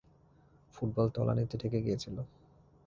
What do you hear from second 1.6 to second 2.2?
ঠেকে গিয়েছিল।